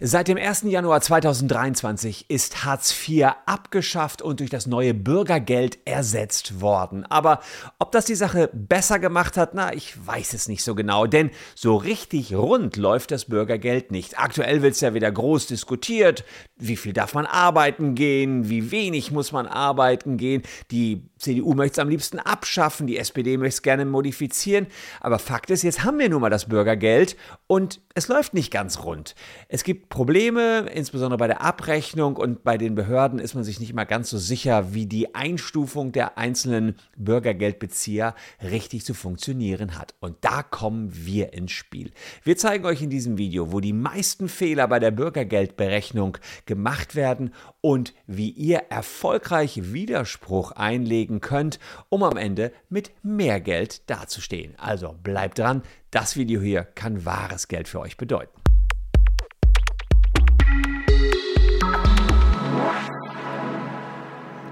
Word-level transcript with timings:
Seit 0.00 0.28
dem 0.28 0.38
1. 0.38 0.62
Januar 0.62 1.00
2023 1.00 2.26
ist 2.30 2.64
Hartz 2.64 2.94
IV 3.08 3.30
abgeschafft 3.46 4.22
und 4.22 4.38
durch 4.38 4.48
das 4.48 4.68
neue 4.68 4.94
Bürgergeld 4.94 5.78
ersetzt 5.86 6.60
worden. 6.60 7.04
Aber 7.06 7.40
ob 7.80 7.90
das 7.90 8.04
die 8.04 8.14
Sache 8.14 8.48
besser 8.52 9.00
gemacht 9.00 9.36
hat, 9.36 9.54
na, 9.54 9.72
ich 9.72 9.94
weiß 10.06 10.34
es 10.34 10.46
nicht 10.46 10.62
so 10.62 10.76
genau, 10.76 11.06
denn 11.06 11.32
so 11.56 11.74
richtig 11.74 12.32
rund 12.32 12.76
läuft 12.76 13.10
das 13.10 13.24
Bürgergeld 13.24 13.90
nicht. 13.90 14.20
Aktuell 14.20 14.62
wird 14.62 14.74
es 14.74 14.82
ja 14.82 14.94
wieder 14.94 15.10
groß 15.10 15.48
diskutiert, 15.48 16.24
wie 16.56 16.76
viel 16.76 16.92
darf 16.92 17.14
man 17.14 17.26
arbeiten 17.26 17.96
gehen, 17.96 18.48
wie 18.48 18.70
wenig 18.70 19.10
muss 19.10 19.32
man 19.32 19.48
arbeiten 19.48 20.16
gehen. 20.16 20.42
Die 20.70 21.08
CDU 21.18 21.54
möchte 21.54 21.72
es 21.72 21.78
am 21.80 21.88
liebsten 21.88 22.20
abschaffen, 22.20 22.86
die 22.86 22.98
SPD 22.98 23.36
möchte 23.36 23.56
es 23.56 23.62
gerne 23.62 23.84
modifizieren. 23.84 24.68
Aber 25.00 25.18
Fakt 25.18 25.50
ist, 25.50 25.62
jetzt 25.62 25.82
haben 25.82 25.98
wir 25.98 26.08
nun 26.08 26.20
mal 26.20 26.30
das 26.30 26.48
Bürgergeld 26.48 27.16
und 27.48 27.80
es 27.94 28.06
läuft 28.06 28.34
nicht 28.34 28.52
ganz 28.52 28.84
rund. 28.84 29.16
Es 29.48 29.64
gibt 29.64 29.87
Probleme, 29.88 30.68
insbesondere 30.72 31.18
bei 31.18 31.26
der 31.26 31.40
Abrechnung 31.40 32.16
und 32.16 32.44
bei 32.44 32.58
den 32.58 32.74
Behörden 32.74 33.18
ist 33.18 33.34
man 33.34 33.44
sich 33.44 33.58
nicht 33.58 33.70
immer 33.70 33.86
ganz 33.86 34.10
so 34.10 34.18
sicher, 34.18 34.74
wie 34.74 34.86
die 34.86 35.14
Einstufung 35.14 35.92
der 35.92 36.18
einzelnen 36.18 36.76
Bürgergeldbezieher 36.96 38.14
richtig 38.42 38.84
zu 38.84 38.94
funktionieren 38.94 39.78
hat. 39.78 39.94
Und 40.00 40.16
da 40.20 40.42
kommen 40.42 40.90
wir 40.92 41.32
ins 41.32 41.52
Spiel. 41.52 41.92
Wir 42.22 42.36
zeigen 42.36 42.66
euch 42.66 42.82
in 42.82 42.90
diesem 42.90 43.18
Video, 43.18 43.52
wo 43.52 43.60
die 43.60 43.72
meisten 43.72 44.28
Fehler 44.28 44.68
bei 44.68 44.78
der 44.78 44.90
Bürgergeldberechnung 44.90 46.18
gemacht 46.44 46.94
werden 46.94 47.32
und 47.60 47.94
wie 48.06 48.30
ihr 48.30 48.64
erfolgreich 48.68 49.72
Widerspruch 49.72 50.52
einlegen 50.52 51.20
könnt, 51.20 51.58
um 51.88 52.02
am 52.02 52.16
Ende 52.16 52.52
mit 52.68 52.92
mehr 53.02 53.40
Geld 53.40 53.88
dazustehen. 53.88 54.54
Also 54.58 54.94
bleibt 55.02 55.38
dran, 55.38 55.62
das 55.90 56.16
Video 56.16 56.40
hier 56.40 56.64
kann 56.64 57.04
wahres 57.04 57.48
Geld 57.48 57.68
für 57.68 57.80
euch 57.80 57.96
bedeuten. 57.96 58.47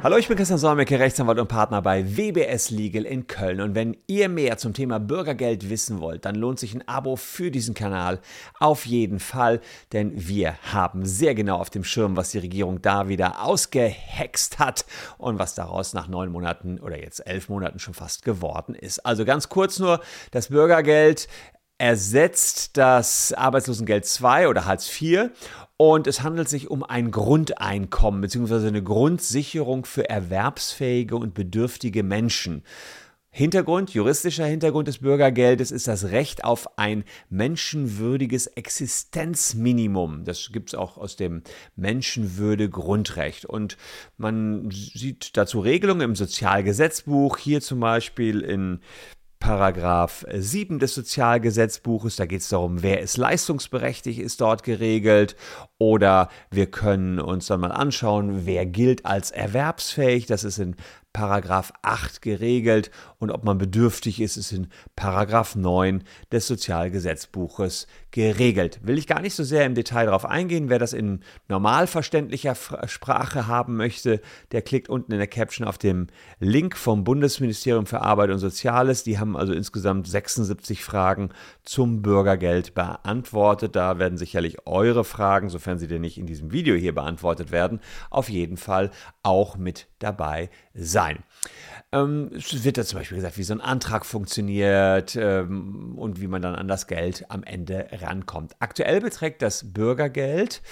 Hallo, 0.02 0.19
ich 0.19 0.28
bin 0.28 0.36
Christian 0.36 0.58
Solmecke, 0.58 1.00
Rechtsanwalt 1.00 1.39
und 1.39 1.48
Partner 1.48 1.80
bei 1.80 2.16
WBS 2.16 2.70
Legal 2.70 3.06
in 3.06 3.27
Köln. 3.27 3.62
Und 3.62 3.75
wenn 3.75 3.97
ihr 4.06 4.28
mehr 4.28 4.58
zum 4.58 4.75
Thema 4.75 5.00
Bürgergeld 5.00 5.70
wissen 5.70 6.00
wollt, 6.00 6.27
dann 6.27 6.34
lohnt 6.34 6.61
sich 6.61 6.75
ein 6.75 6.86
Abo 6.86 7.16
für 7.16 7.50
diesen 7.50 7.75
Kanal 7.75 8.20
auf 8.61 8.84
jeden 8.84 9.19
Fall, 9.19 9.61
denn 9.92 10.12
wir 10.14 10.58
haben 10.72 11.06
sehr 11.06 11.34
genau 11.34 11.56
auf 11.56 11.70
dem 11.70 11.83
Schirm, 11.83 12.14
was 12.14 12.30
die 12.30 12.38
Regierung 12.38 12.83
da 12.83 13.08
wieder 13.08 13.42
ausgehext 13.42 14.58
hat 14.58 14.84
und 15.16 15.38
was 15.38 15.55
daraus 15.55 15.94
nach 15.94 16.08
neun 16.08 16.31
Monaten 16.31 16.78
oder 16.78 17.00
jetzt 17.00 17.27
elf 17.27 17.48
Monaten 17.48 17.78
schon 17.78 17.94
fast 17.94 18.22
geworden 18.22 18.75
ist. 18.75 19.05
Also 19.05 19.25
ganz 19.25 19.48
kurz 19.48 19.78
nur, 19.78 20.00
das 20.31 20.48
Bürgergeld 20.48 21.27
ersetzt 21.78 22.77
das 22.77 23.32
Arbeitslosengeld 23.32 24.06
2 24.06 24.48
oder 24.48 24.64
Hartz 24.64 24.91
IV 25.00 25.30
und 25.77 26.06
es 26.06 26.22
handelt 26.22 26.48
sich 26.48 26.70
um 26.70 26.82
ein 26.82 27.10
Grundeinkommen 27.10 28.22
bzw. 28.22 28.69
eine 28.69 28.82
Grundsicherung 28.82 29.84
für 29.84 30.08
erwerbsfähige 30.08 31.16
und 31.16 31.34
bedürftige 31.34 32.02
Menschen. 32.02 32.62
Hintergrund, 33.36 33.92
juristischer 33.92 34.47
Hintergrund 34.47 34.88
des 34.88 35.00
Bürgergeldes 35.00 35.70
ist 35.70 35.88
das 35.88 36.04
Recht 36.04 36.44
auf 36.44 36.78
ein 36.78 37.04
menschenwürdiges 37.28 38.47
Existenzminimum. 38.47 40.24
Das 40.24 40.48
gibt 40.50 40.70
es 40.70 40.74
auch 40.74 40.97
aus 40.97 41.16
dem 41.16 41.42
Menschenwürde-Grundrecht. 41.74 43.44
Und 43.44 43.77
man 44.16 44.70
sieht 44.70 45.36
dazu 45.36 45.60
Regelungen 45.60 46.00
im 46.00 46.16
Sozialgesetzbuch, 46.16 47.36
hier 47.36 47.60
zum 47.60 47.78
Beispiel 47.80 48.41
in 48.41 48.80
Paragraph 49.47 50.27
7 50.28 50.80
des 50.80 50.92
Sozialgesetzbuches, 50.97 52.16
da 52.16 52.27
geht 52.27 52.41
es 52.41 52.48
darum, 52.48 52.83
wer 52.83 52.98
ist 53.00 53.16
leistungsberechtigt, 53.16 54.19
ist 54.19 54.41
dort 54.41 54.64
geregelt. 54.64 55.36
Oder 55.78 56.30
wir 56.50 56.69
können 56.69 57.20
uns 57.20 57.47
dann 57.47 57.61
mal 57.61 57.70
anschauen, 57.70 58.44
wer 58.44 58.66
gilt 58.66 59.06
als 59.06 59.30
erwerbsfähig. 59.30 60.27
Das 60.27 60.42
ist 60.42 60.58
in 60.58 60.75
Paragraph 61.17 61.72
8 61.81 62.20
geregelt 62.20 62.91
und 63.19 63.31
ob 63.31 63.43
man 63.43 63.56
bedürftig 63.56 64.21
ist, 64.21 64.37
ist 64.37 64.53
in 64.53 64.69
Paragraph 64.97 65.56
9 65.56 66.04
des 66.31 66.47
Sozialgesetzbuches 66.47 67.87
geregelt. 68.10 68.81
Will 68.82 68.99
ich 68.99 69.06
gar 69.06 69.22
nicht 69.22 69.34
so 69.34 69.43
sehr 69.43 69.65
im 69.65 69.75
Detail 69.75 70.04
darauf 70.04 70.27
eingehen. 70.27 70.69
Wer 70.69 70.78
das 70.78 70.93
in 70.93 71.21
normalverständlicher 71.49 72.54
Sprache 72.84 73.47
haben 73.47 73.77
möchte, 73.77 74.21
der 74.53 74.60
klickt 74.60 74.91
unten 74.91 75.12
in 75.12 75.16
der 75.16 75.27
Caption 75.27 75.66
auf 75.66 75.78
den 75.78 76.09
Link 76.38 76.77
vom 76.77 77.03
Bundesministerium 77.03 77.87
für 77.87 78.03
Arbeit 78.03 78.28
und 78.28 78.38
Soziales. 78.38 79.03
Die 79.03 79.19
haben 79.19 79.38
also 79.38 79.54
insgesamt 79.54 80.06
76 80.06 80.84
Fragen 80.84 81.31
zum 81.62 82.03
Bürgergeld 82.03 82.75
beantwortet. 82.75 83.75
Da 83.75 83.98
werden 83.98 84.19
sicherlich 84.19 84.66
eure 84.66 85.03
Fragen, 85.04 85.48
sofern 85.48 85.78
sie 85.78 85.88
denn 85.88 86.03
nicht 86.03 86.19
in 86.19 86.27
diesem 86.27 86.53
Video 86.53 86.75
hier 86.75 86.94
beantwortet 86.94 87.53
werden, 87.53 87.81
auf 88.10 88.28
jeden 88.28 88.59
Fall 88.59 88.91
auch 89.22 89.56
mit 89.56 89.88
dabei 89.98 90.50
sein. 90.75 91.06
Ähm, 91.93 92.31
es 92.34 92.65
wird 92.65 92.78
da 92.78 92.84
zum 92.84 92.99
Beispiel 92.99 93.17
gesagt, 93.17 93.39
wie 93.39 93.44
so 93.44 93.55
ein 93.55 93.61
Antrag 93.61 94.05
funktioniert 94.05 95.17
ähm, 95.17 95.97
und 95.97 96.21
wie 96.21 96.27
man 96.27 96.43
dann 96.43 96.55
an 96.55 96.69
das 96.69 96.87
Geld 96.87 97.25
am 97.28 97.44
Ende 97.44 97.89
rankommt. 97.93 98.56
Aktuell 98.59 99.00
beträgt 99.00 99.43
das 99.43 99.72
Bürgergeld 99.72 100.62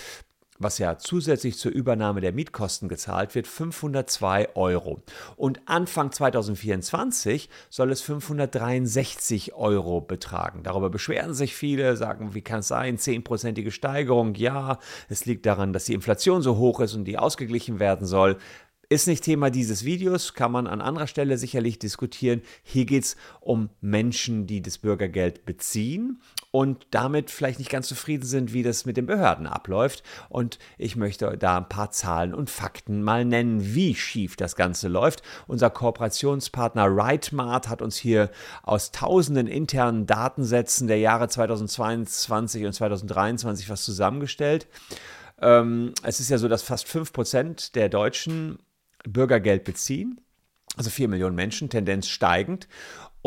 was 0.59 0.79
ja 0.79 0.99
zusätzlich 0.99 1.59
zur 1.59 1.73
Übernahme 1.73 2.21
der 2.21 2.33
Mietkosten 2.33 2.89
gezahlt 2.89 3.35
wird, 3.35 3.47
502 3.47 4.55
Euro. 4.55 5.03
Und 5.37 5.61
Anfang 5.67 6.13
2024 6.13 7.49
soll 7.71 7.91
es 7.91 8.01
563 8.03 9.55
Euro 9.55 10.01
betragen. 10.01 10.63
Darüber 10.63 10.91
beschweren 10.91 11.35
sich 11.35 11.55
viele, 11.57 11.97
sagen, 11.97 12.35
wie 12.35 12.43
kann 12.43 12.61
es 12.61 12.69
sein, 12.69 12.99
10%ige 12.99 13.71
Steigerung? 13.71 14.35
Ja, 14.35 14.79
es 15.09 15.27
liegt 15.27 15.47
daran, 15.47 15.73
dass 15.73 15.87
die 15.87 15.95
Inflation 15.95 16.43
so 16.43 16.57
hoch 16.57 16.81
ist 16.81 16.95
und 16.95 17.05
die 17.05 17.19
ausgeglichen 17.19 17.81
werden 17.81 18.07
soll. 18.07 18.39
Ist 18.95 19.09
nicht 19.09 19.25
Thema 19.25 19.51
dieses 19.51 19.85
Videos, 19.85 20.35
kann 20.35 20.53
man 20.53 20.69
an 20.69 20.81
anderer 20.81 21.09
Stelle 21.09 21.37
sicherlich 21.37 21.81
diskutieren. 21.81 22.43
Hier 22.63 22.85
geht 22.85 23.03
es 23.03 23.17
um 23.41 23.71
Menschen, 23.81 24.47
die 24.47 24.63
das 24.63 24.79
Bürgergeld 24.79 25.45
beziehen 25.45 26.23
und 26.53 26.87
damit 26.93 27.33
vielleicht 27.33 27.59
nicht 27.59 27.73
ganz 27.73 27.89
zufrieden 27.89 28.25
sind, 28.25 28.53
wie 28.53 28.63
das 28.63 28.87
mit 28.87 28.97
den 28.97 29.07
Behörden 29.07 29.49
abläuft. 29.49 30.05
Und 30.29 30.61
ich 30.79 30.95
möchte 30.95 31.37
da 31.37 31.57
ein 31.57 31.69
paar 31.69 31.91
Zahlen 31.91 32.33
und 32.35 32.51
Fakten 32.51 33.03
mal 33.03 33.25
nennen, 33.25 33.75
wie 33.75 33.97
schief 33.97 34.37
das 34.37 34.55
Ganze 34.55 34.87
läuft. 34.87 35.23
Unser 35.49 35.71
Kooperationspartner 35.71 36.87
RightMart 36.87 37.69
hat 37.69 37.83
uns 37.83 37.97
hier 37.97 38.31
aus 38.63 38.93
tausenden 38.93 39.49
internen 39.49 40.07
Datensätzen 40.07 40.87
der 40.87 41.01
Jahre 41.01 41.27
2022 41.27 42.65
und 42.65 42.73
2023 42.75 43.69
was 43.69 43.85
zusammengestellt. 43.85 44.69
Ähm, 45.41 45.95
es 46.05 46.21
ist 46.21 46.31
ja 46.31 46.39
so, 46.39 46.47
dass 46.47 46.63
fast 46.63 46.87
5% 46.87 47.73
der 47.73 47.89
Deutschen 47.89 48.61
Bürgergeld 49.05 49.65
beziehen. 49.65 50.21
Also 50.77 50.91
4 50.91 51.09
Millionen 51.09 51.37
Menschen, 51.37 51.71
Tendenz 51.71 52.09
steigend. 52.09 52.69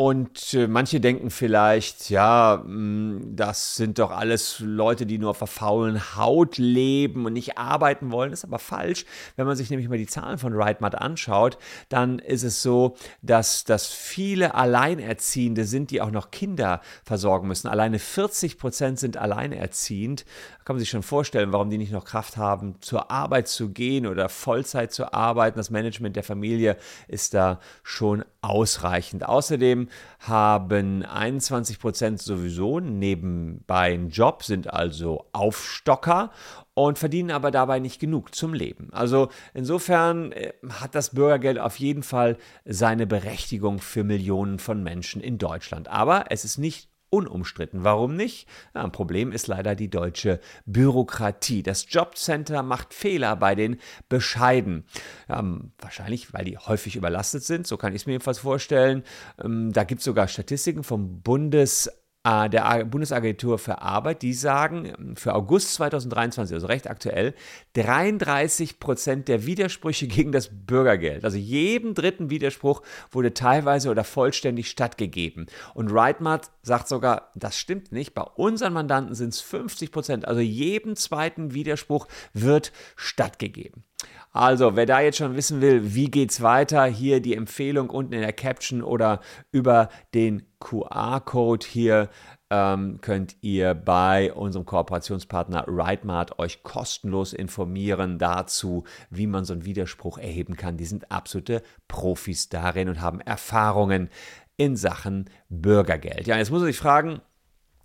Und 0.00 0.54
äh, 0.54 0.68
manche 0.68 1.00
denken 1.00 1.28
vielleicht, 1.28 2.08
ja, 2.08 2.62
mh, 2.64 2.68
hm, 2.68 3.34
das 3.34 3.74
sind 3.74 3.98
doch 3.98 4.12
alles 4.12 4.60
Leute, 4.60 5.06
die 5.06 5.18
nur 5.18 5.30
auf 5.30 5.38
der 5.38 5.48
faulen 5.48 6.14
Haut 6.14 6.56
leben 6.56 7.26
und 7.26 7.32
nicht 7.32 7.58
arbeiten 7.58 8.12
wollen. 8.12 8.30
Das 8.30 8.40
ist 8.40 8.44
aber 8.44 8.60
falsch. 8.60 9.06
Wenn 9.34 9.46
man 9.46 9.56
sich 9.56 9.70
nämlich 9.70 9.88
mal 9.88 9.98
die 9.98 10.06
Zahlen 10.06 10.38
von 10.38 10.52
RightMat 10.52 10.94
anschaut, 10.94 11.58
dann 11.88 12.20
ist 12.20 12.44
es 12.44 12.62
so, 12.62 12.94
dass, 13.22 13.64
dass 13.64 13.88
viele 13.88 14.54
Alleinerziehende 14.54 15.64
sind, 15.64 15.90
die 15.90 16.00
auch 16.00 16.12
noch 16.12 16.30
Kinder 16.30 16.80
versorgen 17.02 17.48
müssen. 17.48 17.66
Alleine 17.66 17.98
40 17.98 18.56
Prozent 18.56 19.00
sind 19.00 19.16
alleinerziehend. 19.16 20.24
Kann 20.68 20.76
man 20.76 20.80
sich 20.80 20.90
schon 20.90 21.02
vorstellen, 21.02 21.50
warum 21.50 21.70
die 21.70 21.78
nicht 21.78 21.92
noch 21.92 22.04
Kraft 22.04 22.36
haben, 22.36 22.74
zur 22.82 23.10
Arbeit 23.10 23.48
zu 23.48 23.70
gehen 23.70 24.06
oder 24.06 24.28
Vollzeit 24.28 24.92
zu 24.92 25.14
arbeiten. 25.14 25.56
Das 25.56 25.70
Management 25.70 26.14
der 26.14 26.24
Familie 26.24 26.76
ist 27.06 27.32
da 27.32 27.58
schon 27.82 28.22
ausreichend. 28.42 29.26
Außerdem 29.26 29.88
haben 30.18 31.06
21 31.06 31.78
Prozent 31.78 32.20
sowieso 32.20 32.80
nebenbei 32.80 33.94
einen 33.94 34.10
Job, 34.10 34.42
sind 34.42 34.70
also 34.70 35.24
Aufstocker 35.32 36.32
und 36.74 36.98
verdienen 36.98 37.30
aber 37.30 37.50
dabei 37.50 37.78
nicht 37.78 37.98
genug 37.98 38.34
zum 38.34 38.52
Leben. 38.52 38.90
Also 38.92 39.30
insofern 39.54 40.32
äh, 40.32 40.52
hat 40.68 40.94
das 40.94 41.14
Bürgergeld 41.14 41.58
auf 41.58 41.78
jeden 41.78 42.02
Fall 42.02 42.36
seine 42.66 43.06
Berechtigung 43.06 43.78
für 43.78 44.04
Millionen 44.04 44.58
von 44.58 44.82
Menschen 44.82 45.22
in 45.22 45.38
Deutschland. 45.38 45.88
Aber 45.88 46.26
es 46.28 46.44
ist 46.44 46.58
nicht 46.58 46.90
unumstritten. 47.10 47.84
Warum 47.84 48.16
nicht? 48.16 48.48
Ja, 48.74 48.84
ein 48.84 48.92
Problem 48.92 49.32
ist 49.32 49.46
leider 49.46 49.74
die 49.74 49.90
deutsche 49.90 50.40
Bürokratie. 50.66 51.62
Das 51.62 51.86
Jobcenter 51.88 52.62
macht 52.62 52.94
Fehler 52.94 53.36
bei 53.36 53.54
den 53.54 53.78
Bescheiden. 54.08 54.84
Ja, 55.28 55.44
wahrscheinlich, 55.78 56.32
weil 56.32 56.44
die 56.44 56.58
häufig 56.58 56.96
überlastet 56.96 57.44
sind, 57.44 57.66
so 57.66 57.76
kann 57.76 57.94
ich 57.94 58.02
es 58.02 58.06
mir 58.06 58.12
jedenfalls 58.12 58.38
vorstellen. 58.38 59.04
Ähm, 59.42 59.72
da 59.72 59.84
gibt 59.84 60.00
es 60.00 60.04
sogar 60.04 60.28
Statistiken 60.28 60.84
vom 60.84 61.20
Bundes 61.22 61.90
der 62.24 62.84
Bundesagentur 62.84 63.58
für 63.58 63.80
Arbeit, 63.80 64.22
die 64.22 64.34
sagen 64.34 65.14
für 65.16 65.34
August 65.34 65.74
2023, 65.74 66.54
also 66.54 66.66
recht 66.66 66.90
aktuell, 66.90 67.34
33 67.74 68.80
Prozent 68.80 69.28
der 69.28 69.46
Widersprüche 69.46 70.06
gegen 70.08 70.32
das 70.32 70.50
Bürgergeld, 70.52 71.24
also 71.24 71.38
jedem 71.38 71.94
dritten 71.94 72.28
Widerspruch 72.28 72.82
wurde 73.10 73.32
teilweise 73.32 73.90
oder 73.90 74.04
vollständig 74.04 74.68
stattgegeben. 74.68 75.46
Und 75.74 75.90
Rightmart 75.90 76.50
sagt 76.62 76.88
sogar, 76.88 77.30
das 77.34 77.56
stimmt 77.56 77.92
nicht, 77.92 78.14
bei 78.14 78.22
unseren 78.22 78.74
Mandanten 78.74 79.14
sind 79.14 79.32
es 79.32 79.40
50 79.40 79.90
Prozent, 79.90 80.28
also 80.28 80.40
jedem 80.40 80.96
zweiten 80.96 81.54
Widerspruch 81.54 82.08
wird 82.34 82.72
stattgegeben. 82.96 83.84
Also, 84.30 84.76
wer 84.76 84.86
da 84.86 85.00
jetzt 85.00 85.18
schon 85.18 85.36
wissen 85.36 85.60
will, 85.60 85.94
wie 85.94 86.10
geht's 86.10 86.42
weiter, 86.42 86.84
hier 86.84 87.20
die 87.20 87.34
Empfehlung 87.34 87.90
unten 87.90 88.12
in 88.12 88.20
der 88.20 88.32
Caption 88.32 88.82
oder 88.82 89.20
über 89.50 89.88
den 90.14 90.42
QR-Code 90.60 91.66
hier 91.66 92.10
ähm, 92.50 93.00
könnt 93.00 93.36
ihr 93.40 93.74
bei 93.74 94.32
unserem 94.32 94.64
Kooperationspartner 94.64 95.64
Rightmart 95.66 96.38
euch 96.38 96.62
kostenlos 96.62 97.32
informieren 97.32 98.18
dazu, 98.18 98.84
wie 99.10 99.26
man 99.26 99.44
so 99.44 99.52
einen 99.52 99.64
Widerspruch 99.64 100.18
erheben 100.18 100.56
kann. 100.56 100.76
Die 100.76 100.86
sind 100.86 101.10
absolute 101.10 101.62
Profis 101.88 102.48
darin 102.48 102.88
und 102.88 103.00
haben 103.00 103.20
Erfahrungen 103.20 104.08
in 104.56 104.76
Sachen 104.76 105.30
Bürgergeld. 105.48 106.26
Ja, 106.26 106.36
jetzt 106.36 106.50
muss 106.50 106.60
man 106.60 106.68
sich 106.68 106.78
fragen, 106.78 107.20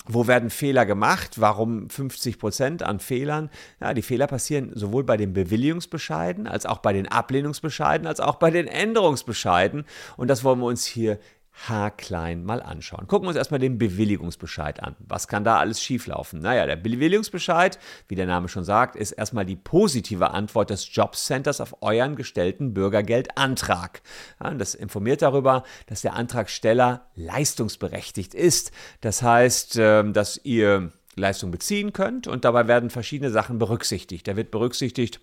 wo 0.05 0.27
werden 0.27 0.49
Fehler 0.49 0.85
gemacht? 0.85 1.39
Warum 1.39 1.89
50 1.89 2.39
Prozent 2.39 2.83
an 2.83 2.99
Fehlern? 2.99 3.49
Ja, 3.79 3.93
die 3.93 4.01
Fehler 4.01 4.27
passieren 4.27 4.71
sowohl 4.75 5.03
bei 5.03 5.17
den 5.17 5.33
Bewilligungsbescheiden 5.33 6.47
als 6.47 6.65
auch 6.65 6.79
bei 6.79 6.93
den 6.93 7.07
Ablehnungsbescheiden 7.07 8.07
als 8.07 8.19
auch 8.19 8.35
bei 8.35 8.51
den 8.51 8.67
Änderungsbescheiden. 8.67 9.85
Und 10.17 10.27
das 10.27 10.43
wollen 10.43 10.59
wir 10.59 10.65
uns 10.65 10.85
hier 10.85 11.19
haarklein 11.53 12.43
mal 12.43 12.61
anschauen. 12.61 13.07
Gucken 13.07 13.25
wir 13.25 13.29
uns 13.29 13.37
erstmal 13.37 13.59
den 13.59 13.77
Bewilligungsbescheid 13.77 14.81
an. 14.81 14.95
Was 14.99 15.27
kann 15.27 15.43
da 15.43 15.57
alles 15.57 15.81
schieflaufen? 15.81 16.39
Naja, 16.39 16.65
der 16.65 16.75
Bewilligungsbescheid, 16.75 17.79
wie 18.07 18.15
der 18.15 18.25
Name 18.25 18.49
schon 18.49 18.63
sagt, 18.63 18.95
ist 18.95 19.11
erstmal 19.11 19.45
die 19.45 19.55
positive 19.55 20.31
Antwort 20.31 20.71
des 20.71 20.93
Jobcenters 20.93 21.61
auf 21.61 21.81
euren 21.81 22.15
gestellten 22.15 22.73
Bürgergeldantrag. 22.73 24.01
Ja, 24.43 24.53
das 24.53 24.75
informiert 24.75 25.21
darüber, 25.21 25.63
dass 25.87 26.01
der 26.01 26.15
Antragsteller 26.15 27.07
leistungsberechtigt 27.15 28.33
ist. 28.33 28.71
Das 29.01 29.21
heißt, 29.21 29.77
ähm, 29.77 30.13
dass 30.13 30.39
ihr 30.43 30.91
Leistung 31.15 31.51
beziehen 31.51 31.93
könnt 31.93 32.27
und 32.27 32.45
dabei 32.45 32.67
werden 32.67 32.89
verschiedene 32.89 33.29
Sachen 33.29 33.59
berücksichtigt. 33.59 34.27
Da 34.27 34.35
wird 34.35 34.51
berücksichtigt, 34.51 35.19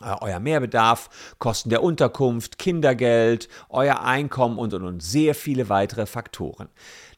euer 0.00 0.40
Mehrbedarf, 0.40 1.34
Kosten 1.38 1.70
der 1.70 1.82
Unterkunft, 1.82 2.58
Kindergeld, 2.58 3.48
euer 3.68 4.00
Einkommen 4.02 4.58
und, 4.58 4.74
und, 4.74 4.84
und 4.84 5.02
sehr 5.02 5.34
viele 5.34 5.68
weitere 5.68 6.06
Faktoren. 6.06 6.68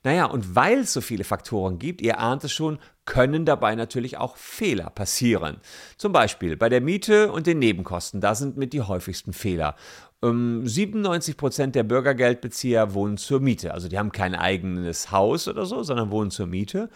Naja, 0.05 0.25
und 0.27 0.57
weil 0.57 0.81
es 0.81 0.93
so 0.93 1.01
viele 1.01 1.25
Faktoren 1.25 1.79
gibt, 1.79 2.03
ihr 2.03 2.19
ahnt 2.19 2.43
es 2.45 2.53
schon, 2.53 2.79
können 3.05 3.45
dabei 3.45 3.75
natürlich 3.75 4.19
auch 4.19 4.37
Fehler 4.37 4.91
passieren. 4.91 5.59
Zum 5.97 6.13
Beispiel 6.13 6.57
bei 6.57 6.69
der 6.69 6.81
Miete 6.81 7.31
und 7.33 7.47
den 7.47 7.59
Nebenkosten, 7.59 8.21
da 8.21 8.35
sind 8.35 8.57
mit 8.57 8.73
die 8.73 8.83
häufigsten 8.83 9.33
Fehler. 9.33 9.77
97 10.25 11.35
ähm, 11.35 11.37
Prozent 11.37 11.75
der 11.75 11.83
Bürgergeldbezieher 11.83 12.95
wohnen 12.95 13.17
zur 13.17 13.41
Miete. 13.41 13.75
Also 13.75 13.89
die 13.89 13.99
haben 13.99 14.13
kein 14.13 14.37
eigenes 14.37 15.11
Haus 15.11 15.49
oder 15.49 15.67
so, 15.67 15.83
sondern 15.83 16.13
wohnen 16.13 16.31
zur 16.31 16.47
Miete. 16.47 16.91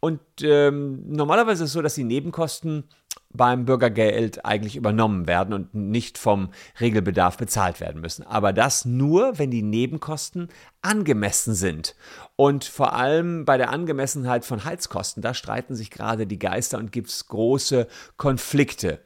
Und 0.00 0.20
ähm, 0.42 1.04
normalerweise 1.06 1.62
ist 1.62 1.70
es 1.70 1.74
so, 1.74 1.82
dass 1.82 1.94
die 1.94 2.02
Nebenkosten 2.02 2.84
beim 3.34 3.64
Bürgergeld 3.64 4.44
eigentlich 4.44 4.76
übernommen 4.76 5.26
werden 5.26 5.54
und 5.54 5.74
nicht 5.74 6.18
vom 6.18 6.50
Regelbedarf 6.80 7.36
bezahlt 7.36 7.80
werden 7.80 8.00
müssen. 8.00 8.26
Aber 8.26 8.52
das 8.52 8.84
nur, 8.84 9.38
wenn 9.38 9.50
die 9.50 9.62
Nebenkosten 9.62 10.48
angemessen 10.82 11.54
sind. 11.54 11.94
Und 12.36 12.64
vor 12.64 12.92
allem 12.94 13.44
bei 13.44 13.56
der 13.56 13.70
Angemessenheit 13.70 14.44
von 14.44 14.64
Heizkosten, 14.64 15.22
da 15.22 15.34
streiten 15.34 15.74
sich 15.74 15.90
gerade 15.90 16.26
die 16.26 16.38
Geister 16.38 16.78
und 16.78 16.92
gibt 16.92 17.08
es 17.08 17.28
große 17.28 17.86
Konflikte. 18.16 19.00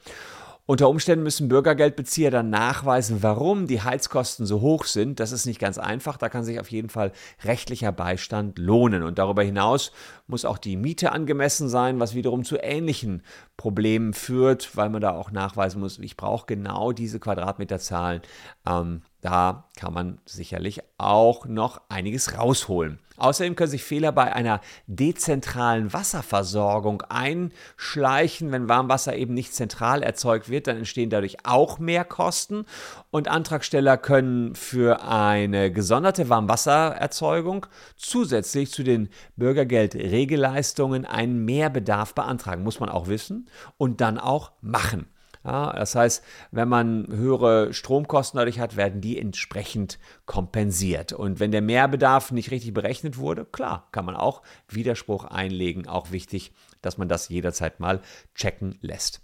Unter 0.69 0.89
Umständen 0.89 1.23
müssen 1.23 1.49
Bürgergeldbezieher 1.49 2.33
dann 2.33 2.51
nachweisen, 2.51 3.23
warum 3.23 3.69
die 3.69 3.83
Heizkosten 3.83 4.47
so 4.47 4.61
hoch 4.61 4.85
sind. 4.85 5.21
Das 5.21 5.31
ist 5.31 5.47
nicht 5.47 5.61
ganz 5.61 5.79
einfach. 5.79 6.17
Da 6.17 6.29
kann 6.29 6.43
sich 6.43 6.59
auf 6.59 6.73
jeden 6.73 6.89
Fall 6.89 7.13
rechtlicher 7.45 7.93
Beistand 7.93 8.59
lohnen. 8.59 9.05
Und 9.05 9.21
darüber 9.21 9.45
hinaus 9.45 9.93
muss 10.27 10.45
auch 10.45 10.59
die 10.59 10.77
Miete 10.77 11.13
angemessen 11.13 11.69
sein, 11.69 12.01
was 12.01 12.17
wiederum 12.17 12.43
zu 12.43 12.57
ähnlichen 12.59 13.23
Problemen 13.57 14.13
führt, 14.13 14.77
weil 14.77 14.91
man 14.91 15.01
da 15.01 15.13
auch 15.13 15.31
nachweisen 15.31 15.81
muss, 15.81 16.01
ich 16.01 16.17
brauche 16.17 16.47
genau 16.47 16.91
diese 16.91 17.21
Quadratmeterzahlen. 17.21 18.23
Ähm, 18.67 19.03
da 19.21 19.69
kann 19.77 19.95
man 19.95 20.19
sicherlich 20.25 20.81
auch 20.99 21.47
noch 21.47 21.81
einiges 21.89 22.37
rausholen. 22.37 22.99
Außerdem 23.17 23.57
können 23.57 23.71
sich 23.71 23.85
Fehler 23.85 24.13
bei 24.13 24.33
einer 24.33 24.61
dezentralen 24.87 25.93
Wasserversorgung 25.93 27.03
einschleichen. 27.03 28.53
Wenn 28.53 28.69
Warmwasser 28.69 29.17
eben 29.17 29.35
nicht 29.35 29.55
zentral 29.55 30.03
erzeugt 30.03 30.49
wird, 30.49 30.67
dann 30.67 30.79
entstehen 30.79 31.11
dadurch 31.11 31.39
auch 31.45 31.79
mehr 31.79 32.05
Kosten. 32.05 32.65
Und 33.11 33.29
Antragsteller 33.29 33.97
können 33.97 34.55
für 34.55 35.03
eine 35.03 35.73
gesonderte 35.73 36.29
Warmwassererzeugung 36.29 37.67
zusätzlich 37.97 38.71
zu 38.71 38.83
den 38.83 39.09
Bürgergeldregelleistungen 39.37 41.05
einen 41.05 41.45
Mehrbedarf 41.45 42.15
beantragen. 42.15 42.63
Muss 42.63 42.81
man 42.81 42.89
auch 42.89 43.09
wissen 43.09 43.49
und 43.79 44.01
dann 44.01 44.19
auch 44.19 44.53
machen. 44.61 45.07
Ja, 45.47 45.73
das 45.73 45.95
heißt, 45.95 46.25
wenn 46.51 46.69
man 46.69 47.07
höhere 47.09 47.73
Stromkosten 47.73 48.39
dadurch 48.39 48.59
hat, 48.59 48.77
werden 48.77 49.01
die 49.01 49.17
entsprechend 49.17 50.01
kompensiert. 50.25 51.13
Und 51.13 51.39
wenn 51.39 51.53
der 51.53 51.63
Mehrbedarf 51.63 52.33
nicht 52.33 52.51
richtig 52.51 52.75
berechnet 52.75 53.17
wurde, 53.17 53.45
klar, 53.45 53.87
kann 53.93 54.05
man 54.05 54.17
auch 54.17 54.43
Widerspruch 54.69 55.25
einlegen. 55.25 55.87
Auch 55.87 56.11
wichtig, 56.11 56.53
dass 56.83 56.99
man 56.99 57.09
das 57.09 57.29
jederzeit 57.29 57.79
mal 57.79 58.01
checken 58.35 58.77
lässt. 58.81 59.23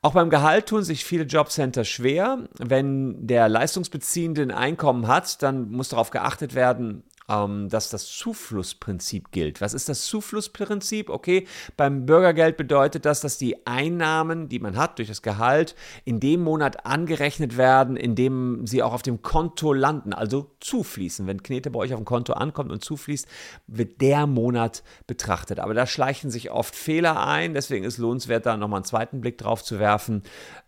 Auch 0.00 0.14
beim 0.14 0.30
Gehalt 0.30 0.64
tun 0.64 0.82
sich 0.82 1.04
viele 1.04 1.24
Jobcenter 1.24 1.84
schwer. 1.84 2.48
Wenn 2.58 3.26
der 3.26 3.50
Leistungsbeziehende 3.50 4.40
ein 4.40 4.50
Einkommen 4.50 5.08
hat, 5.08 5.42
dann 5.42 5.70
muss 5.70 5.90
darauf 5.90 6.08
geachtet 6.08 6.54
werden, 6.54 7.02
ähm, 7.30 7.68
dass 7.68 7.88
das 7.90 8.06
Zuflussprinzip 8.06 9.30
gilt. 9.30 9.60
Was 9.60 9.72
ist 9.72 9.88
das 9.88 10.04
Zuflussprinzip? 10.06 11.08
Okay, 11.08 11.46
beim 11.76 12.04
Bürgergeld 12.04 12.56
bedeutet 12.56 13.04
das, 13.04 13.20
dass 13.20 13.38
die 13.38 13.66
Einnahmen, 13.66 14.48
die 14.48 14.58
man 14.58 14.76
hat 14.76 14.98
durch 14.98 15.08
das 15.08 15.22
Gehalt, 15.22 15.76
in 16.04 16.18
dem 16.18 16.42
Monat 16.42 16.84
angerechnet 16.84 17.56
werden, 17.56 17.96
in 17.96 18.16
dem 18.16 18.66
sie 18.66 18.82
auch 18.82 18.92
auf 18.92 19.02
dem 19.02 19.22
Konto 19.22 19.72
landen, 19.72 20.12
also 20.12 20.50
zufließen. 20.60 21.26
Wenn 21.26 21.42
Knete 21.42 21.70
bei 21.70 21.78
euch 21.78 21.94
auf 21.94 22.00
dem 22.00 22.04
Konto 22.04 22.32
ankommt 22.32 22.72
und 22.72 22.82
zufließt, 22.82 23.28
wird 23.68 24.00
der 24.00 24.26
Monat 24.26 24.82
betrachtet. 25.06 25.60
Aber 25.60 25.74
da 25.74 25.86
schleichen 25.86 26.30
sich 26.30 26.50
oft 26.50 26.74
Fehler 26.74 27.24
ein, 27.24 27.54
deswegen 27.54 27.84
ist 27.84 27.98
lohnenswert, 27.98 28.46
da 28.46 28.56
nochmal 28.56 28.78
einen 28.78 28.84
zweiten 28.84 29.20
Blick 29.20 29.38
drauf 29.38 29.62
zu 29.62 29.78
werfen. 29.78 30.22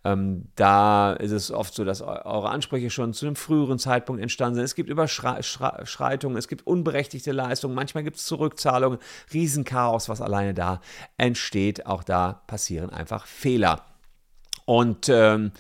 Ähm, 0.05 0.47
da 0.57 1.13
ist 1.13 1.31
es 1.33 1.51
oft 1.51 1.75
so, 1.75 1.85
dass 1.85 2.03
eure 2.03 2.51
Ansprüche 2.51 2.91
schon 2.91 3.13
zu 3.13 3.27
einem 3.27 3.37
früheren 3.37 3.79
Zeitpunkt 3.79 4.23
entstanden 4.23 4.57
sind. 4.57 4.65
Es 4.65 4.75
gibt 4.75 4.91
Überschreitungen, 4.91 6.37
es 6.37 6.49
gibt 6.53 6.67
unberechtigte 6.67 7.33
Leistungen, 7.33 7.75
manchmal 7.75 8.05
gibt 8.05 8.19
es 8.19 8.27
Zurückzahlungen, 8.27 8.99
Riesenchaos, 9.33 10.11
was 10.11 10.21
alleine 10.21 10.53
da 10.53 10.83
entsteht. 11.17 11.87
Auch 11.87 12.05
da 12.05 12.43
passieren 12.47 12.91
einfach 12.91 13.25
Fehler. 13.25 13.87
Und 14.67 15.09
ähm, 15.09 15.53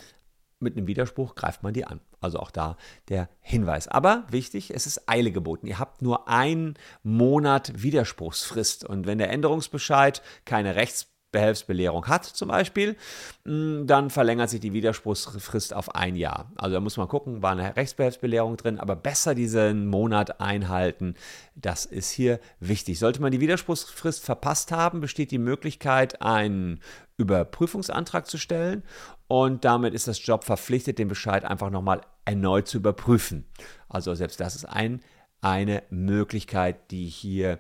mit 0.58 0.76
einem 0.76 0.86
Widerspruch 0.86 1.34
greift 1.34 1.62
man 1.62 1.72
die 1.72 1.86
an. 1.86 2.00
Also 2.20 2.40
auch 2.40 2.50
da 2.50 2.76
der 3.08 3.30
Hinweis. 3.40 3.88
Aber 3.88 4.24
wichtig, 4.28 4.74
es 4.74 4.86
ist 4.86 5.08
Eile 5.08 5.32
geboten. 5.32 5.66
Ihr 5.66 5.78
habt 5.78 6.02
nur 6.02 6.28
einen 6.28 6.74
Monat 7.02 7.82
Widerspruchsfrist. 7.82 8.84
Und 8.84 9.06
wenn 9.06 9.16
der 9.16 9.30
Änderungsbescheid 9.30 10.20
keine 10.44 10.74
Rechts 10.74 11.11
Behelfsbelehrung 11.32 12.06
hat 12.06 12.24
zum 12.24 12.48
Beispiel, 12.48 12.96
mm, 13.44 13.86
dann 13.86 14.10
verlängert 14.10 14.50
sich 14.50 14.60
die 14.60 14.72
Widerspruchsfrist 14.72 15.74
auf 15.74 15.94
ein 15.94 16.14
Jahr. 16.14 16.52
Also 16.56 16.74
da 16.74 16.80
muss 16.80 16.96
man 16.96 17.08
gucken, 17.08 17.42
war 17.42 17.52
eine 17.52 17.74
Rechtsbehelfsbelehrung 17.74 18.56
drin, 18.56 18.78
aber 18.78 18.94
besser 18.94 19.34
diesen 19.34 19.88
Monat 19.88 20.40
einhalten. 20.40 21.14
Das 21.54 21.84
ist 21.86 22.10
hier 22.10 22.38
wichtig. 22.60 22.98
Sollte 22.98 23.20
man 23.20 23.32
die 23.32 23.40
Widerspruchsfrist 23.40 24.24
verpasst 24.24 24.70
haben, 24.70 25.00
besteht 25.00 25.30
die 25.30 25.38
Möglichkeit, 25.38 26.22
einen 26.22 26.80
Überprüfungsantrag 27.16 28.26
zu 28.26 28.38
stellen 28.38 28.82
und 29.28 29.64
damit 29.64 29.94
ist 29.94 30.08
das 30.08 30.24
Job 30.24 30.44
verpflichtet, 30.44 30.98
den 30.98 31.08
Bescheid 31.08 31.44
einfach 31.44 31.70
nochmal 31.70 32.02
erneut 32.24 32.68
zu 32.68 32.76
überprüfen. 32.78 33.46
Also 33.88 34.14
selbst 34.14 34.40
das 34.40 34.54
ist 34.54 34.64
ein, 34.64 35.00
eine 35.40 35.82
Möglichkeit, 35.90 36.90
die 36.90 37.06
hier 37.06 37.58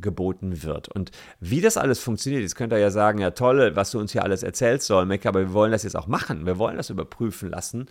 geboten 0.00 0.62
wird. 0.62 0.88
Und 0.88 1.10
wie 1.40 1.60
das 1.60 1.76
alles 1.76 2.00
funktioniert, 2.00 2.42
jetzt 2.42 2.56
könnt 2.56 2.72
ihr 2.72 2.78
ja 2.78 2.90
sagen, 2.90 3.20
ja 3.20 3.30
toll, 3.30 3.72
was 3.74 3.90
du 3.90 3.98
uns 3.98 4.12
hier 4.12 4.24
alles 4.24 4.42
erzählst, 4.42 4.86
Solmecke, 4.86 5.28
aber 5.28 5.40
wir 5.40 5.52
wollen 5.52 5.72
das 5.72 5.82
jetzt 5.82 5.96
auch 5.96 6.06
machen. 6.06 6.46
Wir 6.46 6.58
wollen 6.58 6.76
das 6.76 6.90
überprüfen 6.90 7.50
lassen. 7.50 7.86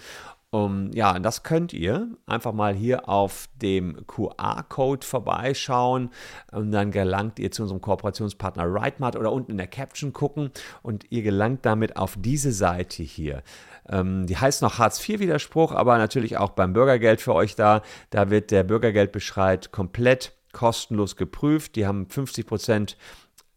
Um, 0.51 0.89
ja, 0.93 1.15
und 1.15 1.21
das 1.21 1.43
könnt 1.43 1.73
ihr 1.73 2.07
einfach 2.25 2.53
mal 2.53 2.73
hier 2.73 3.07
auf 3.07 3.47
dem 3.61 4.07
QR-Code 4.07 5.05
vorbeischauen 5.05 6.09
und 6.51 6.71
dann 6.71 6.89
gelangt 6.89 7.37
ihr 7.37 7.51
zu 7.51 7.61
unserem 7.61 7.81
Kooperationspartner 7.81 8.63
Rightmart 8.65 9.15
oder 9.15 9.31
unten 9.31 9.51
in 9.51 9.57
der 9.57 9.67
Caption 9.67 10.11
gucken 10.11 10.49
und 10.81 11.05
ihr 11.11 11.21
gelangt 11.21 11.67
damit 11.67 11.97
auf 11.97 12.15
diese 12.17 12.51
Seite 12.51 13.03
hier. 13.03 13.43
Ähm, 13.87 14.25
die 14.25 14.37
heißt 14.37 14.63
noch 14.63 14.79
Hartz-IV-Widerspruch, 14.79 15.71
aber 15.71 15.99
natürlich 15.99 16.37
auch 16.37 16.51
beim 16.51 16.73
Bürgergeld 16.73 17.21
für 17.21 17.35
euch 17.35 17.55
da. 17.55 17.83
Da 18.09 18.31
wird 18.31 18.49
der 18.49 18.63
Bürgergeldbescheid 18.63 19.71
komplett 19.71 20.33
kostenlos 20.51 21.15
geprüft. 21.15 21.75
Die 21.75 21.85
haben 21.85 22.07
50 22.09 22.45
Prozent 22.45 22.97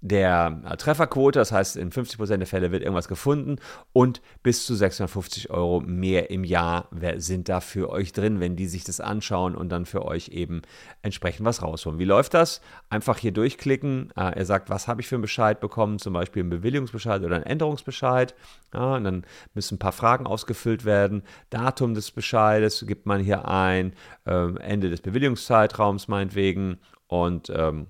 der 0.02 0.61
äh, 0.68 0.76
Trefferquote, 0.76 1.38
das 1.38 1.52
heißt, 1.52 1.76
in 1.76 1.90
50% 1.90 2.37
der 2.37 2.47
Fälle 2.47 2.73
wird 2.73 2.82
irgendwas 2.82 3.06
gefunden 3.06 3.56
und 3.92 4.21
bis 4.42 4.66
zu 4.66 4.75
650 4.75 5.50
Euro 5.50 5.80
mehr 5.80 6.28
im 6.30 6.42
Jahr 6.42 6.88
sind 7.16 7.49
da 7.49 7.61
für 7.61 7.88
euch 7.88 8.12
drin, 8.12 8.40
wenn 8.40 8.56
die 8.56 8.66
sich 8.66 8.82
das 8.82 9.00
anschauen 9.00 9.54
und 9.54 9.68
dann 9.71 9.87
für 9.87 10.04
euch 10.04 10.28
eben 10.28 10.62
entsprechend 11.02 11.47
was 11.47 11.62
rausholen. 11.62 12.00
Wie 12.00 12.04
läuft 12.04 12.35
das? 12.35 12.61
Einfach 12.90 13.16
hier 13.16 13.30
durchklicken. 13.30 14.11
Äh, 14.16 14.37
er 14.37 14.44
sagt, 14.44 14.71
was 14.71 14.88
habe 14.88 15.00
ich 15.00 15.06
für 15.06 15.14
einen 15.14 15.23
Bescheid 15.23 15.61
bekommen, 15.61 16.00
zum 16.00 16.12
Beispiel 16.14 16.42
einen 16.42 16.50
Bewilligungsbescheid 16.50 17.23
oder 17.23 17.37
einen 17.37 17.47
Änderungsbescheid. 17.47 18.35
Ja, 18.75 18.97
und 18.97 19.04
dann 19.04 19.25
müssen 19.54 19.76
ein 19.76 19.78
paar 19.78 19.92
Fragen 19.92 20.26
ausgefüllt 20.26 20.85
werden. 20.85 21.23
Datum 21.49 21.94
des 21.94 22.11
Bescheides 22.11 22.85
gibt 22.88 23.06
man 23.06 23.21
hier 23.21 23.47
ein, 23.47 23.94
äh, 24.26 24.52
Ende 24.56 24.90
des 24.90 25.00
Bewilligungszeitraums 25.00 26.09
meinetwegen 26.09 26.78
und 27.06 27.50
ähm, 27.54 27.87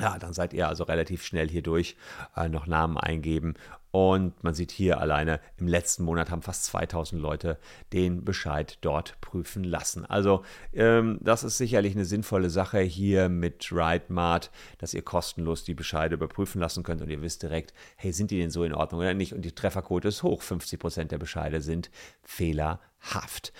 ja, 0.00 0.18
dann 0.18 0.32
seid 0.32 0.52
ihr 0.52 0.68
also 0.68 0.84
relativ 0.84 1.24
schnell 1.24 1.48
hier 1.48 1.62
durch, 1.62 1.96
äh, 2.36 2.48
noch 2.48 2.66
Namen 2.66 2.98
eingeben. 2.98 3.54
Und 3.90 4.42
man 4.44 4.52
sieht 4.52 4.72
hier 4.72 5.00
alleine, 5.00 5.40
im 5.56 5.68
letzten 5.68 6.04
Monat 6.04 6.30
haben 6.30 6.42
fast 6.42 6.64
2000 6.66 7.20
Leute 7.20 7.58
den 7.92 8.24
Bescheid 8.24 8.78
dort 8.82 9.20
prüfen 9.20 9.64
lassen. 9.64 10.04
Also 10.04 10.42
ähm, 10.74 11.18
das 11.22 11.44
ist 11.44 11.56
sicherlich 11.56 11.94
eine 11.94 12.04
sinnvolle 12.04 12.50
Sache 12.50 12.80
hier 12.80 13.28
mit 13.28 13.70
RideMart, 13.72 14.50
dass 14.78 14.92
ihr 14.92 15.02
kostenlos 15.02 15.64
die 15.64 15.74
Bescheide 15.74 16.14
überprüfen 16.14 16.60
lassen 16.60 16.82
könnt 16.82 17.00
und 17.00 17.10
ihr 17.10 17.22
wisst 17.22 17.42
direkt, 17.42 17.72
hey, 17.96 18.12
sind 18.12 18.30
die 18.30 18.38
denn 18.38 18.50
so 18.50 18.64
in 18.64 18.74
Ordnung 18.74 19.00
oder 19.00 19.14
nicht? 19.14 19.32
Und 19.32 19.42
die 19.42 19.54
Trefferquote 19.54 20.08
ist 20.08 20.22
hoch, 20.22 20.42
50% 20.42 21.04
der 21.04 21.18
Bescheide 21.18 21.60
sind 21.60 21.90
fehlerhaft. 22.22 23.52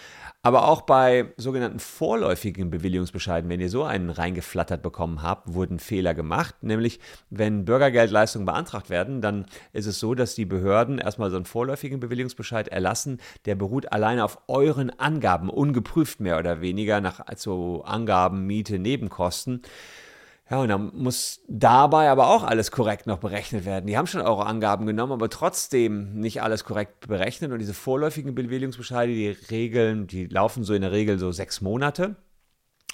Aber 0.47 0.68
auch 0.68 0.83
bei 0.83 1.33
sogenannten 1.37 1.80
vorläufigen 1.80 2.71
Bewilligungsbescheiden, 2.71 3.50
wenn 3.50 3.61
ihr 3.61 3.68
so 3.68 3.83
einen 3.83 4.11
reingeflattert 4.11 4.80
bekommen 4.80 5.21
habt, 5.21 5.52
wurden 5.54 5.80
Fehler 5.80 6.14
gemacht. 6.14 6.62
Nämlich, 6.62 7.00
wenn 7.30 7.64
Bürgergeldleistungen 7.64 8.47
beantragt 8.47 8.88
werden, 8.88 9.21
dann 9.21 9.47
ist 9.73 9.87
es 9.87 9.99
so, 9.99 10.14
dass 10.16 10.35
die 10.35 10.44
Behörden 10.44 10.99
erstmal 10.99 11.30
so 11.30 11.37
einen 11.37 11.44
vorläufigen 11.44 12.00
Bewilligungsbescheid 12.00 12.68
erlassen. 12.68 13.18
Der 13.44 13.54
beruht 13.54 13.92
alleine 13.92 14.25
auf 14.25 14.38
euren 14.49 14.90
Angaben, 14.99 15.50
ungeprüft 15.50 16.20
mehr 16.20 16.38
oder 16.38 16.61
weniger 16.61 17.00
nach 17.00 17.20
so 17.37 17.82
Angaben, 17.85 18.46
Miete, 18.46 18.78
Nebenkosten. 18.78 19.62
Ja, 20.49 20.58
und 20.58 20.68
dann 20.68 20.92
muss 20.94 21.40
dabei 21.49 22.08
aber 22.08 22.28
auch 22.28 22.44
alles 22.44 22.70
korrekt 22.70 23.08
noch 23.08 23.18
berechnet 23.18 23.64
werden. 23.64 23.87
Die 23.87 23.99
haben 23.99 24.06
schon 24.06 24.20
eure 24.20 24.46
Angaben 24.46 24.87
genommen, 24.87 25.12
aber 25.12 25.28
trotzdem 25.28 26.20
nicht 26.20 26.40
alles 26.40 26.64
korrekt 26.64 27.08
berechnet. 27.08 27.50
Und 27.50 27.58
diese 27.58 27.75
vorläufigen 27.75 28.35
Bewilligungsbescheide, 28.35 29.12
die 29.12 29.37
Regeln, 29.50 30.06
die 30.06 30.26
laufen 30.26 30.62
so 30.62 30.73
in 30.75 30.82
der 30.82 30.92
Regel 30.92 31.18
so 31.18 31.32
sechs 31.32 31.61
Monate. 31.61 32.14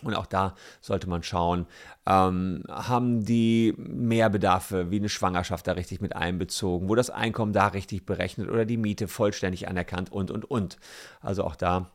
Und 0.02 0.14
auch 0.14 0.26
da 0.26 0.54
sollte 0.80 1.08
man 1.08 1.22
schauen, 1.22 1.66
ähm, 2.06 2.64
haben 2.68 3.24
die 3.24 3.74
Mehrbedarfe 3.76 4.90
wie 4.90 4.96
eine 4.96 5.08
Schwangerschaft 5.08 5.66
da 5.66 5.72
richtig 5.72 6.00
mit 6.00 6.16
einbezogen, 6.16 6.88
wo 6.88 6.94
das 6.94 7.10
Einkommen 7.10 7.52
da 7.52 7.68
richtig 7.68 8.04
berechnet 8.04 8.48
oder 8.50 8.64
die 8.64 8.76
Miete 8.76 9.08
vollständig 9.08 9.68
anerkannt 9.68 10.10
und, 10.10 10.30
und, 10.30 10.50
und. 10.50 10.78
Also 11.20 11.44
auch 11.44 11.56
da 11.56 11.90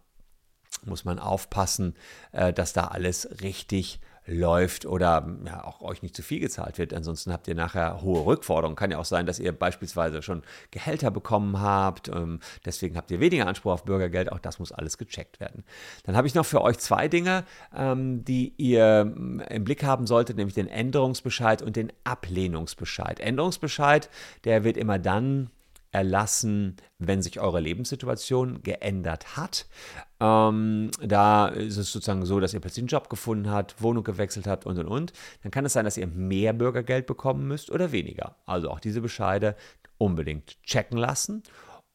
muss 0.86 1.06
man 1.06 1.20
aufpassen, 1.20 1.96
äh, 2.32 2.54
dass 2.54 2.74
da 2.74 2.86
alles 2.86 3.42
richtig 3.42 4.00
läuft 4.28 4.86
oder 4.86 5.28
ja, 5.46 5.64
auch 5.64 5.82
euch 5.82 6.02
nicht 6.02 6.16
zu 6.16 6.22
viel 6.22 6.40
gezahlt 6.40 6.78
wird. 6.78 6.94
Ansonsten 6.94 7.32
habt 7.32 7.48
ihr 7.48 7.56
nachher 7.56 8.02
hohe 8.02 8.26
Rückforderungen. 8.26 8.76
Kann 8.76 8.92
ja 8.92 9.00
auch 9.00 9.06
sein, 9.06 9.26
dass 9.26 9.40
ihr 9.40 9.54
beispielsweise 9.54 10.22
schon 10.22 10.44
Gehälter 10.72 11.10
bekommen 11.12 11.60
habt. 11.60 12.10
Ähm, 12.10 12.42
deswegen 12.66 12.98
habt 12.98 13.10
ihr 13.10 13.20
weniger 13.20 13.48
Anspruch 13.48 13.72
auf 13.72 13.86
Bürgergeld. 13.86 14.32
Auch 14.32 14.40
das 14.40 14.60
muss 14.60 14.72
alles 14.72 14.98
gecheckt 14.98 15.40
werden. 15.40 15.64
Dann 16.04 16.16
habe 16.16 16.28
ich 16.28 16.36
noch 16.36 16.46
für 16.46 16.62
euch 16.62 16.78
zwei 16.78 17.08
Dinge, 17.08 17.46
ähm, 17.76 18.26
die 18.26 18.54
ihr 18.58 19.14
ähm, 19.16 19.42
im 19.50 19.64
Blick 19.64 19.84
haben 19.84 20.06
solltet, 20.06 20.38
nämlich 20.38 20.56
den 20.56 20.68
Änderungsbescheid 20.68 21.62
und 21.62 21.76
den 21.76 21.94
Ablehnungsbescheid. 22.04 23.20
Änderungsbescheid, 23.20 24.10
der 24.44 24.64
wird 24.64 24.76
immer 24.78 25.00
dann 25.00 25.50
erlassen, 25.92 26.76
wenn 27.00 27.22
sich 27.22 27.40
eure 27.40 27.60
Lebenssituation 27.60 28.62
geändert 28.64 29.38
hat. 29.38 29.68
Ähm, 30.20 30.92
da 31.02 31.48
ist 31.48 31.78
es 31.78 31.92
sozusagen 31.92 32.26
so, 32.26 32.40
dass 32.40 32.54
ihr 32.54 32.60
plötzlich 32.60 32.84
einen 32.84 32.88
Job 32.88 33.10
gefunden 33.10 33.50
habt, 33.50 33.82
Wohnung 33.82 34.04
gewechselt 34.04 34.48
habt 34.48 34.66
und 34.66 34.78
und 34.80 34.88
und. 34.88 35.14
Dann 35.44 35.52
kann 35.52 35.66
es 35.66 35.74
sein, 35.74 35.86
dass 35.86 35.98
ihr 35.98 36.08
mehr 36.08 36.54
Bürgergeld 36.54 37.06
bekommen 37.06 37.48
müsst 37.48 37.72
oder 37.72 37.92
weniger. 37.92 38.36
Also 38.46 38.70
auch 38.70 38.80
diese 38.80 39.02
Bescheide 39.02 39.56
unbedingt 39.98 40.62
checken 40.64 40.98
lassen. 40.98 41.44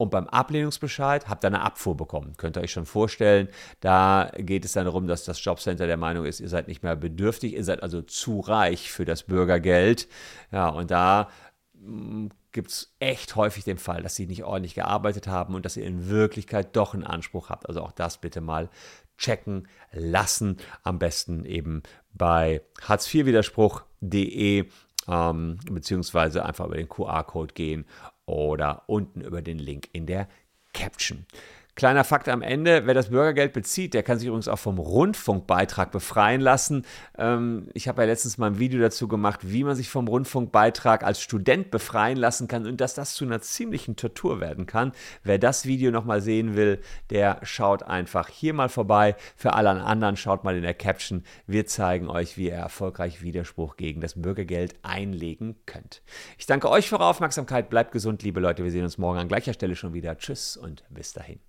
Und 0.03 0.11
beim 0.11 0.27
Ablehnungsbescheid 0.27 1.29
habt 1.29 1.45
ihr 1.45 1.49
eine 1.49 1.63
Abfuhr 1.63 1.97
bekommen. 1.97 2.33
Könnt 2.37 2.57
ihr 2.57 2.61
euch 2.63 2.73
schon 2.73 2.87
vorstellen, 2.87 3.47
da 3.79 4.33
geht 4.37 4.65
es 4.65 4.73
dann 4.73 4.87
darum, 4.87 5.07
dass 5.07 5.25
das 5.25 5.45
Jobcenter 5.45 5.87
der 5.87 5.97
Meinung 5.97 6.25
ist, 6.25 6.41
ihr 6.41 6.49
seid 6.49 6.67
nicht 6.67 6.83
mehr 6.83 6.97
bedürftig, 6.97 7.55
ihr 7.55 7.63
seid 7.63 7.85
also 7.85 8.03
zu 8.03 8.41
reich 8.41 8.91
für 8.91 9.05
das 9.05 9.23
Bürgergeld. 9.23 10.09
Ja, 10.51 10.71
und 10.71 10.91
da 10.91 11.29
mm, 11.75 12.29
gibt 12.53 12.71
es 12.71 12.95
echt 12.99 13.37
häufig 13.37 13.65
den 13.65 13.79
Fall, 13.79 14.03
dass 14.03 14.15
sie 14.15 14.27
nicht 14.27 14.45
ordentlich 14.45 14.75
gearbeitet 14.75 15.27
haben 15.27 15.55
und 15.55 15.65
dass 15.65 15.77
ihr 15.77 15.85
in 15.85 16.09
Wirklichkeit 16.09 16.77
doch 16.77 16.95
einen 16.95 17.05
Anspruch 17.05 17.49
habt. 17.49 17.69
Also 17.69 17.83
auch 17.83 17.93
das 17.93 18.19
bitte 18.19 18.41
mal 18.41 18.69
checken 19.17 19.69
lassen. 19.93 20.59
Am 20.83 20.99
besten 20.99 21.45
eben 21.45 21.83
bei 22.13 22.63
hartz-IV-widerspruch.de 22.83 24.67
ähm, 25.09 25.59
beziehungsweise 25.71 26.45
einfach 26.45 26.67
über 26.67 26.77
den 26.77 26.89
QR-Code 26.89 27.55
gehen 27.55 27.87
oder 28.27 28.85
unten 28.87 29.21
über 29.21 29.43
den 29.43 29.59
Link 29.59 29.89
in 29.93 30.07
der 30.07 30.29
Caption. 30.73 31.27
Kleiner 31.75 32.05
Fakt 32.05 32.29
am 32.29 32.43
Ende, 32.43 32.87
wer 32.87 32.93
das 32.93 33.09
Bürgergeld 33.09 33.55
bezieht, 33.55 33.95
der 33.95 34.03
kann 34.03 34.19
sich 34.19 34.29
übrigens 34.29 34.47
auch 34.47 34.59
vom 34.59 34.79
Rundfunkbeitrag 34.79 35.91
befreien 35.91 36.43
lassen. 36.43 36.85
Ähm, 37.17 37.71
ich 37.73 37.89
habe 37.89 38.03
ja 38.03 38.09
letztens 38.09 38.37
mal 38.37 38.49
ein 38.49 38.59
Video 38.59 38.79
dazu 38.79 39.09
gemacht, 39.09 39.41
wie 39.43 39.65
man 39.65 39.75
sich 39.75 39.89
vom 39.89 40.07
Rundfunkbeitrag 40.07 41.03
als 41.03 41.23
Student 41.23 41.71
befreien 41.71 42.19
lassen 42.19 42.47
kann 42.47 42.67
und 42.67 42.83
dass 42.83 42.93
das 42.93 43.15
zu 43.15 43.25
einer 43.25 43.41
ziemlichen 43.41 43.97
Tortur 43.97 44.39
werden 44.39 44.67
kann. 44.67 44.93
Wer 45.25 45.39
das 45.39 45.65
Video 45.65 45.91
nochmal 45.91 46.21
sehen 46.21 46.57
will, 46.57 46.79
der 47.09 47.41
schaut 47.43 47.83
einfach 47.83 48.29
hier 48.29 48.53
mal 48.53 48.69
vorbei. 48.69 49.17
Für 49.35 49.55
alle 49.55 49.71
anderen 49.71 50.19
schaut 50.19 50.45
mal 50.45 50.57
in 50.57 50.63
der 50.63 50.75
Caption. 50.75 51.25
Wir 51.47 51.65
zeigen 51.67 52.11
euch, 52.11 52.37
wie 52.37 52.49
ihr 52.49 52.55
erfolgreich 52.55 53.23
Widerspruch 53.23 53.77
gegen 53.77 54.03
das 54.03 54.21
Bürgergeld 54.21 54.75
einlegen 54.83 55.57
könnt. 55.65 56.03
Ich 56.37 56.45
danke 56.45 56.69
euch 56.69 56.91
für 56.91 56.97
eure 56.97 57.07
Aufmerksamkeit. 57.07 57.71
Bleibt 57.71 57.93
gesund, 57.93 58.23
liebe 58.23 58.41
Leute. 58.41 58.63
Wir 58.63 58.71
sehen 58.71 58.85
uns 58.85 58.99
morgen 58.99 59.19
an 59.19 59.29
gleicher 59.29 59.55
Stelle 59.55 59.75
schon 59.75 59.95
wieder. 59.95 60.19
Tschüss 60.19 60.59
und 60.59 60.85
bis 60.91 61.15
dahin. 61.15 61.41